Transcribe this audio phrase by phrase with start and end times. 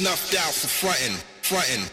[0.00, 1.89] snuffed out for frontin', frontin'.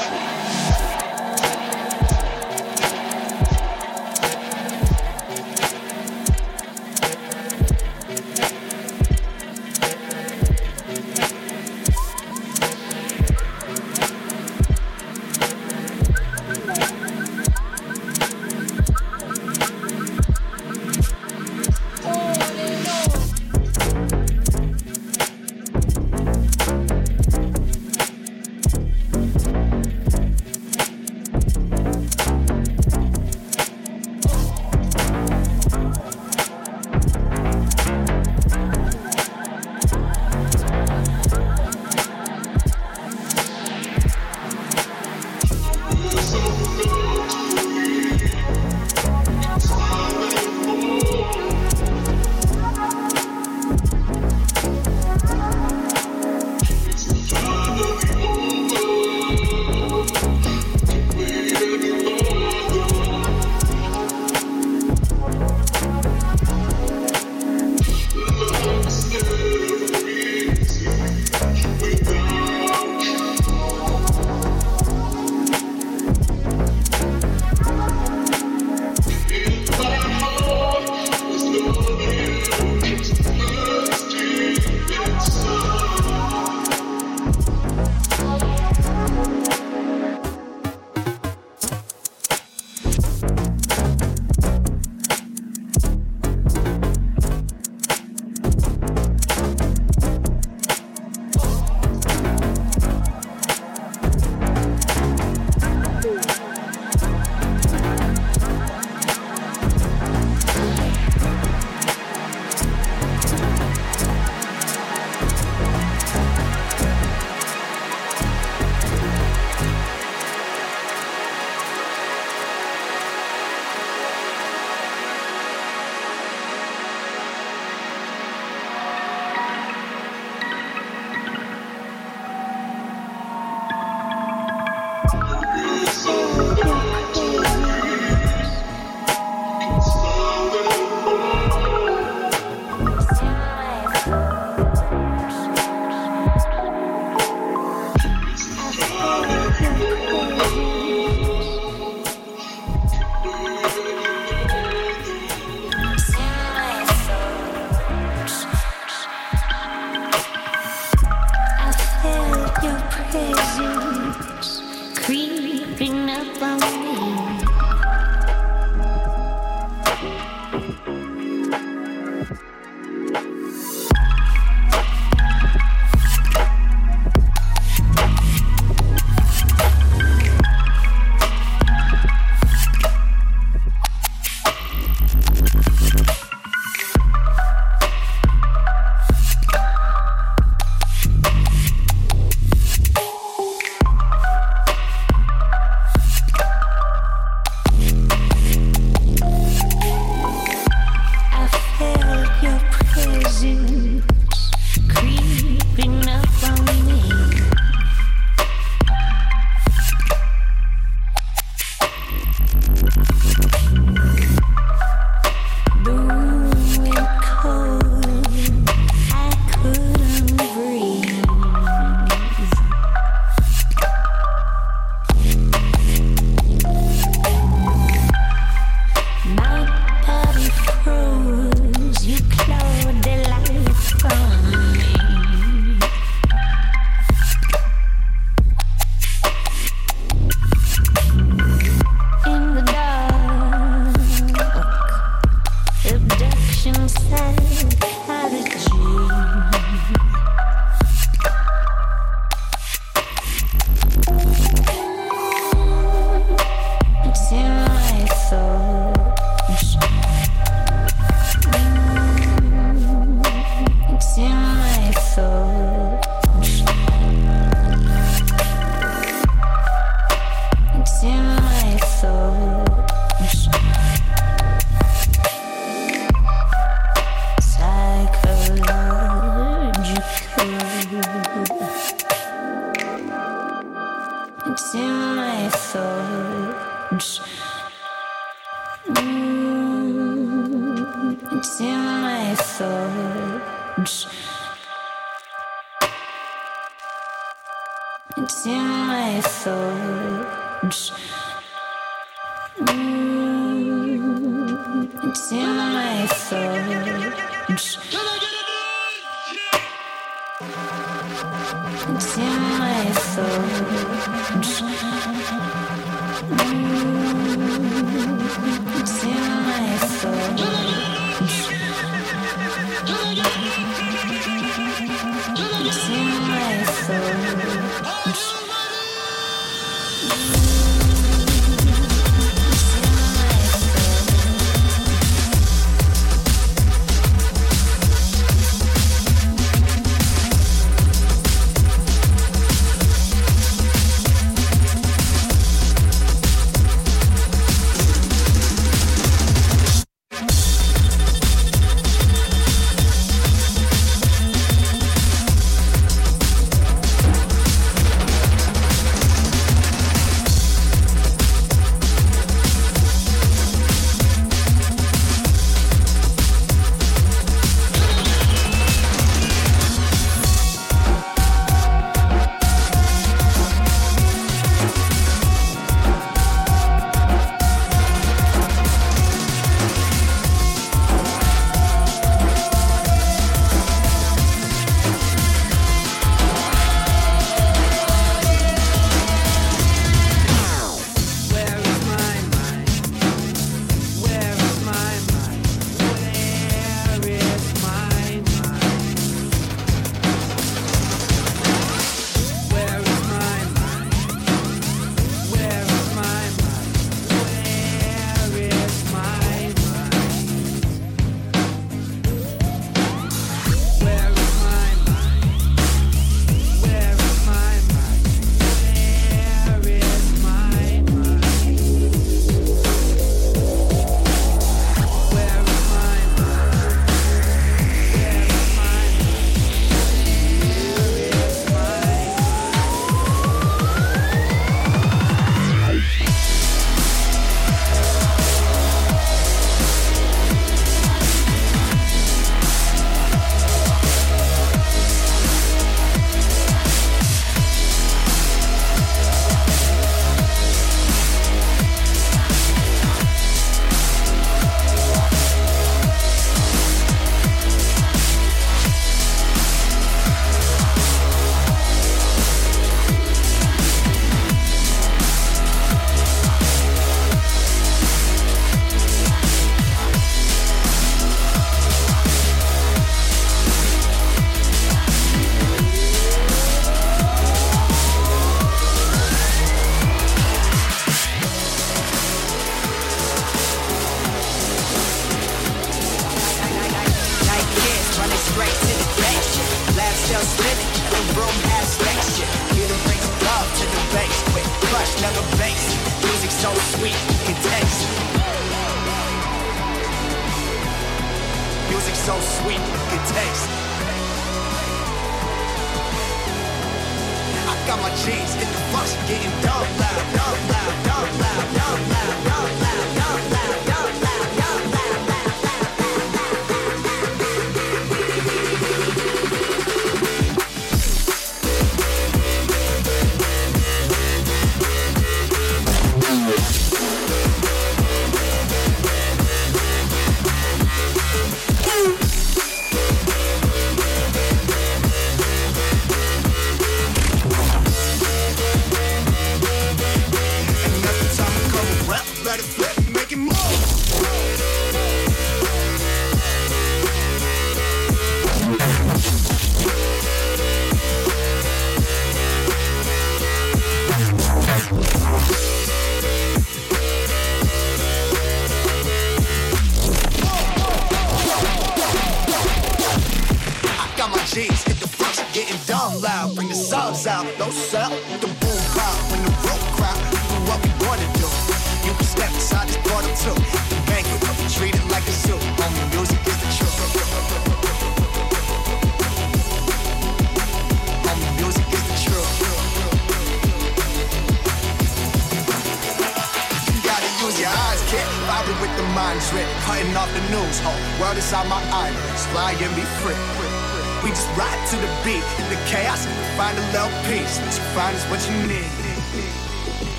[0.69, 1.04] frontin'.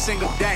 [0.00, 0.49] Single day.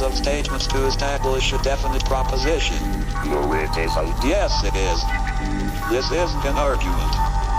[0.00, 2.78] Series of statements to establish a definite proposition.
[3.26, 4.24] No, it isn't.
[4.24, 5.04] Yes, it is.
[5.90, 7.12] This isn't an argument.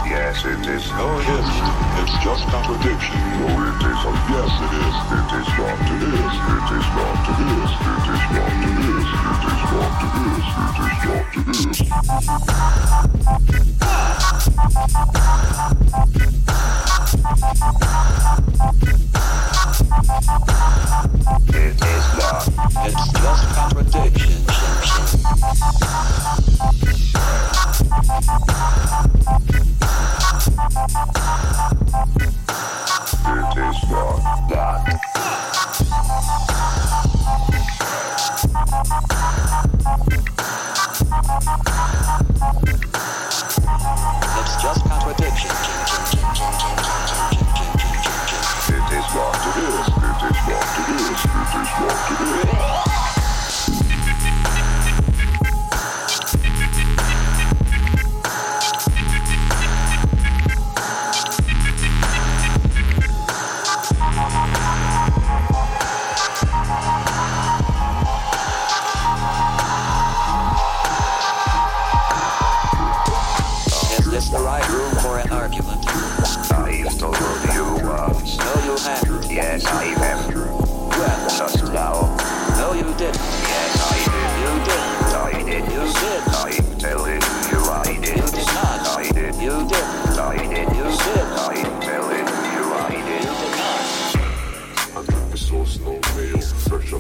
[0.10, 0.90] Yes, it is.
[0.92, 1.68] No, it isn't.
[2.02, 3.18] It's just contradiction.
[3.38, 4.18] No, it isn't.
[4.34, 4.96] Yes, it is.
[5.12, 5.78] It is not.
[5.86, 6.34] It is.
[6.42, 7.22] It is not.
[7.30, 7.72] It is.
[7.72, 8.50] It is not.
[8.52, 9.10] It is.
[9.22, 9.94] It is not.
[10.02, 10.50] It is.
[10.62, 11.28] It is not.
[11.38, 12.51] It is.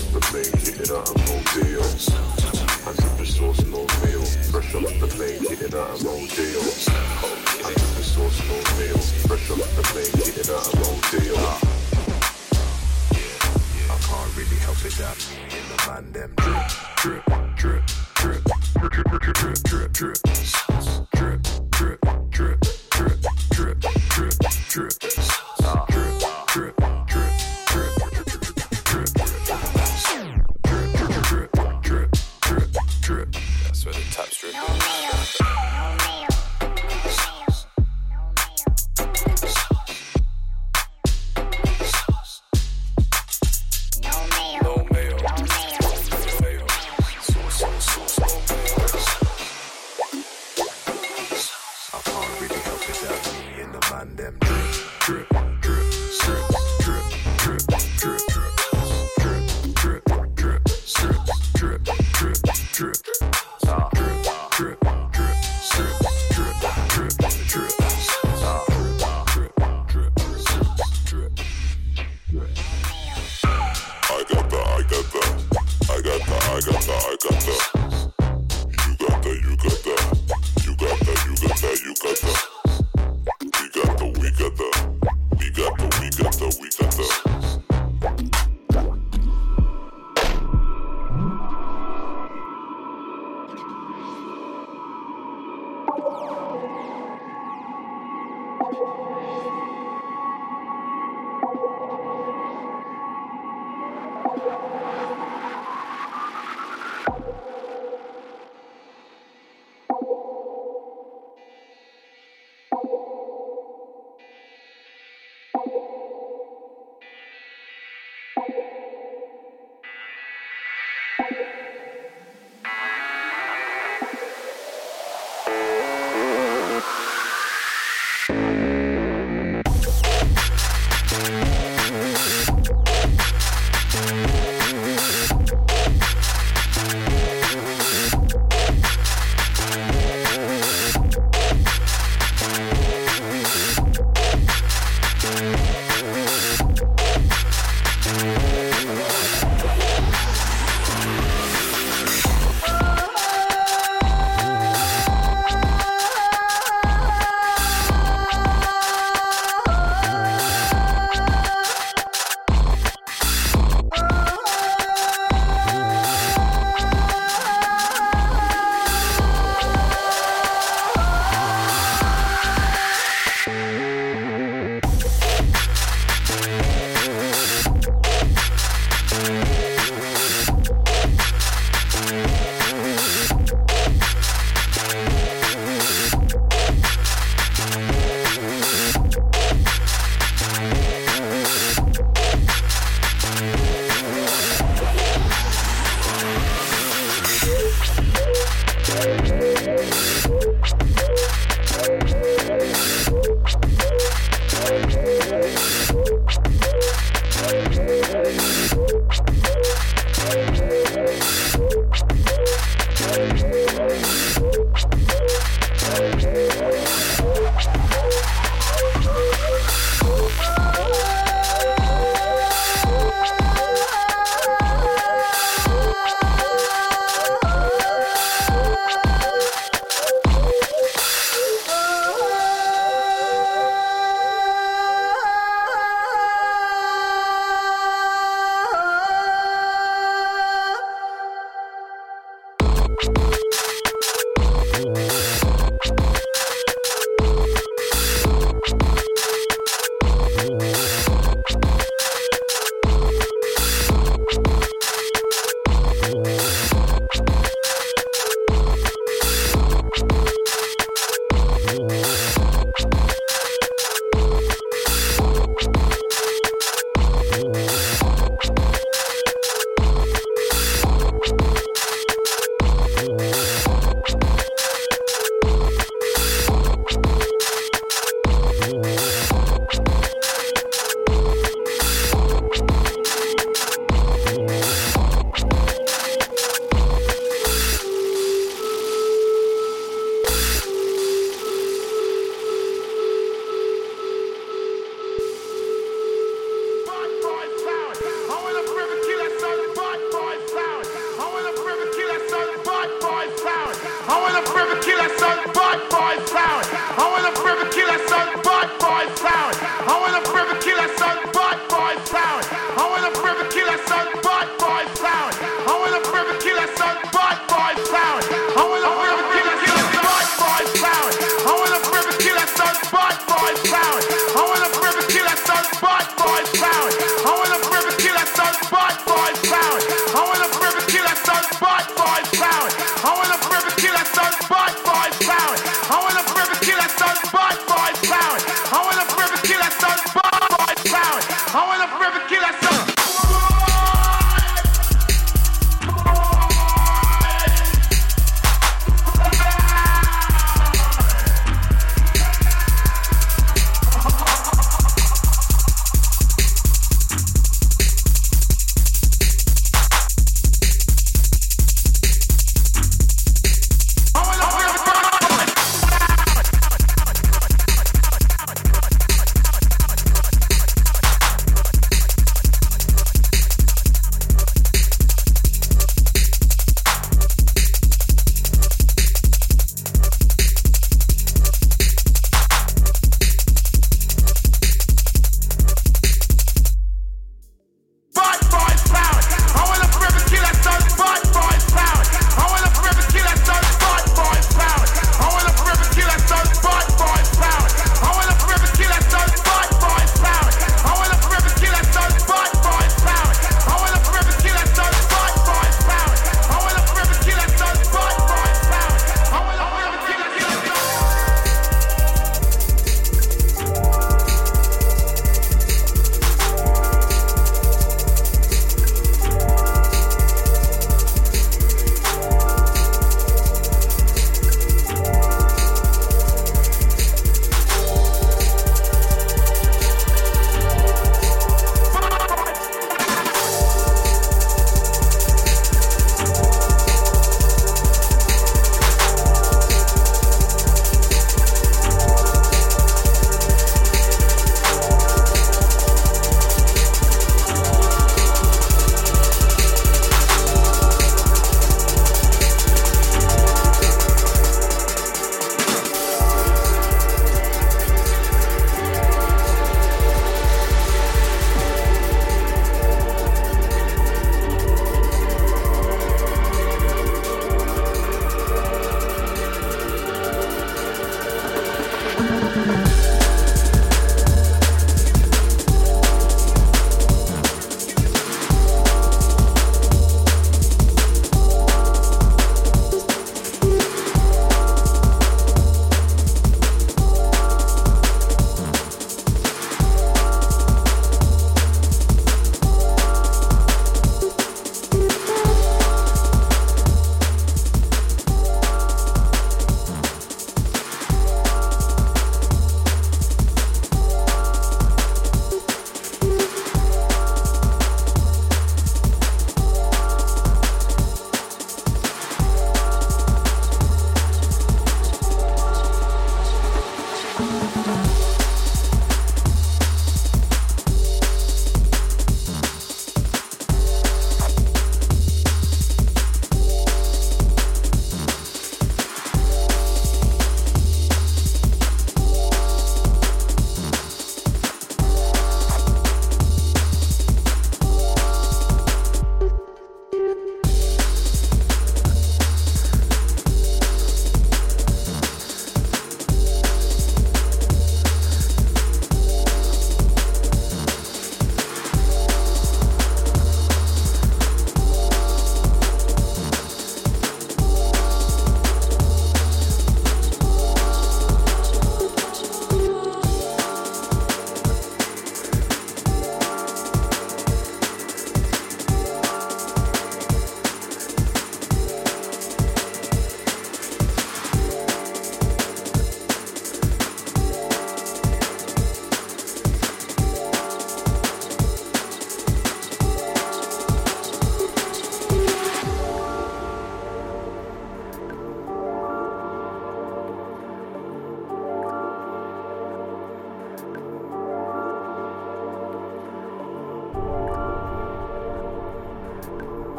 [0.00, 1.42] off the plane, hit it out of roll.
[2.86, 4.24] I'm sipping sauce no meal.
[4.50, 6.18] Fresh off the plane, hit it out of roll.
[6.18, 8.98] I'm sipping sauce no meal.
[9.28, 11.38] Fresh off the plane, hit it out and roll deals.
[13.90, 15.18] I can't really help it that
[15.50, 16.53] in the man them.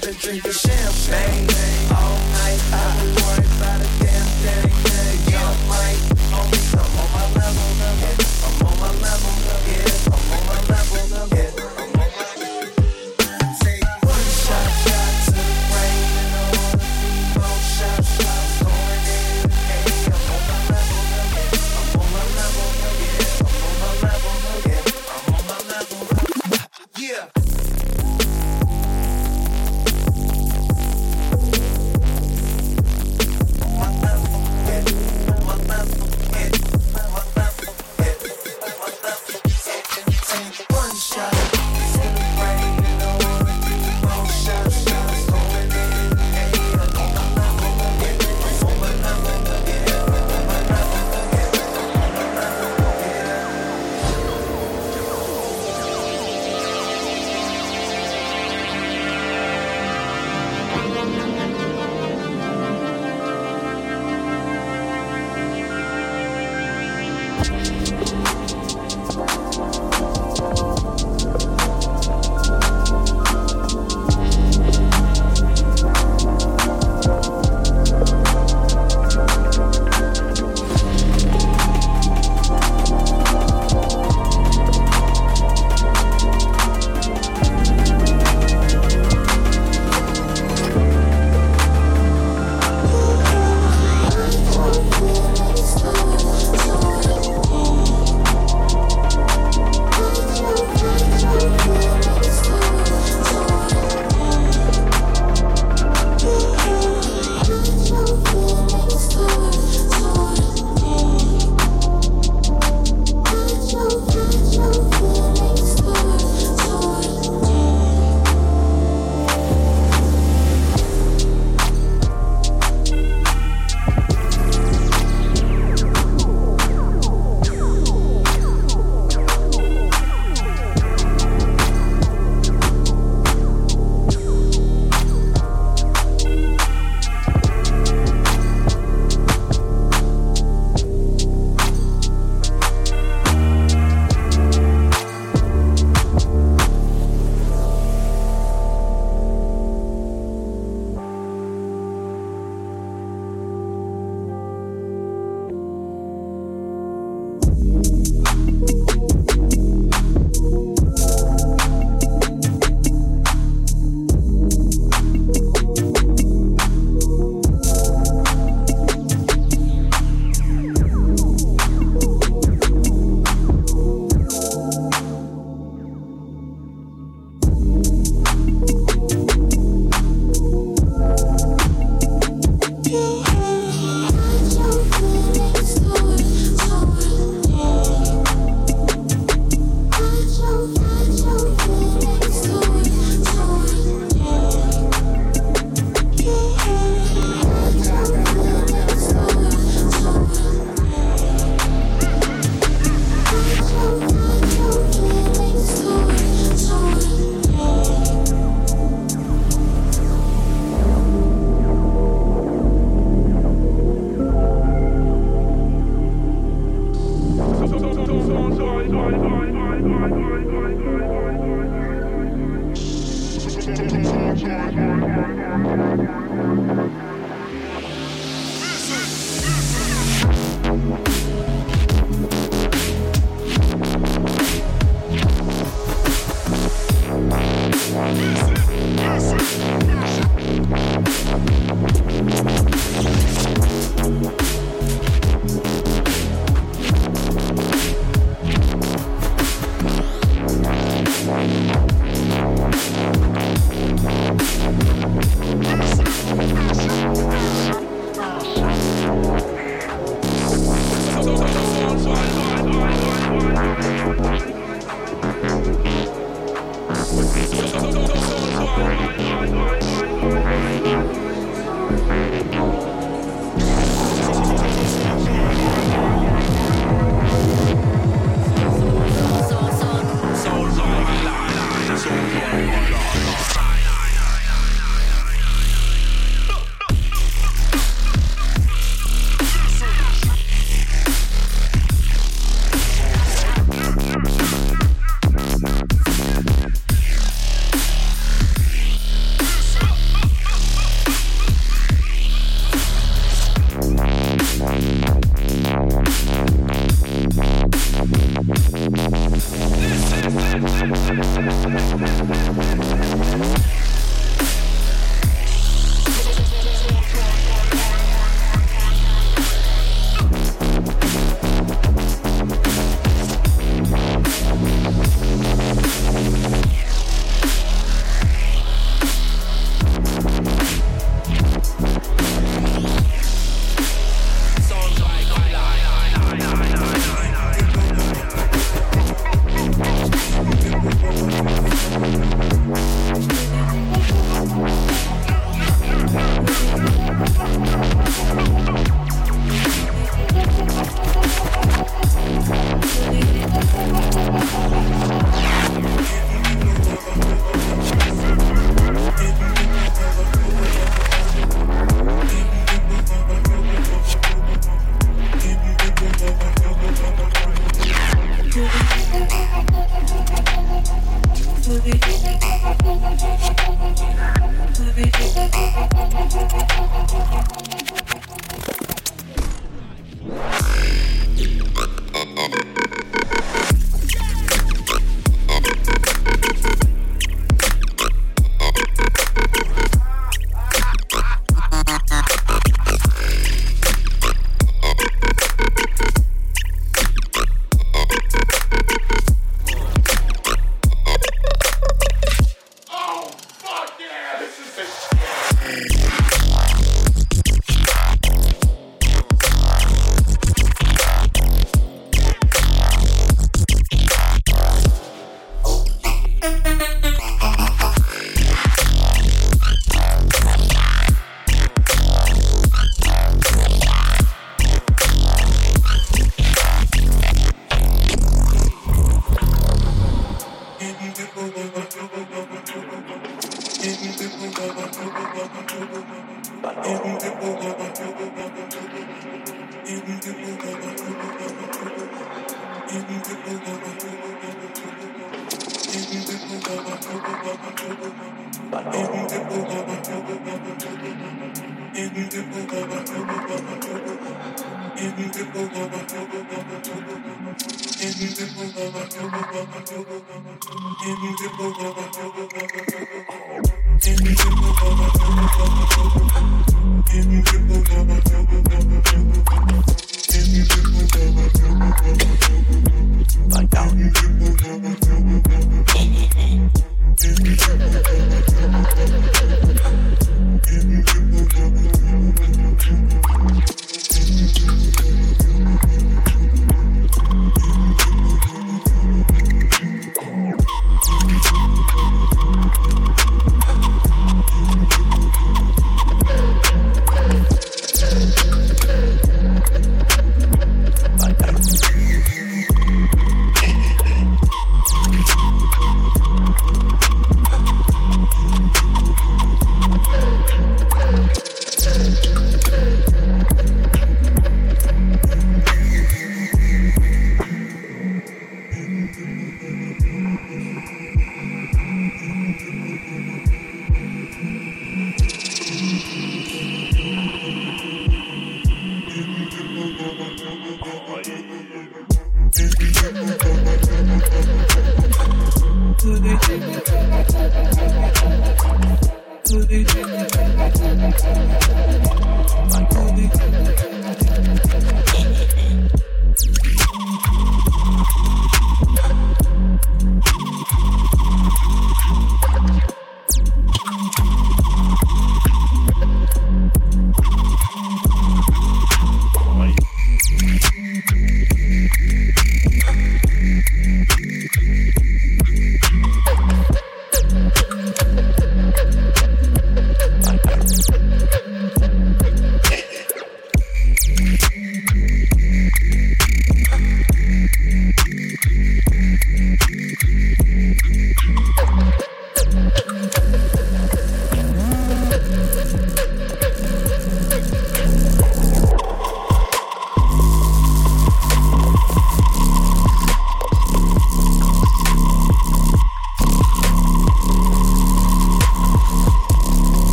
[0.00, 0.69] Out and drinking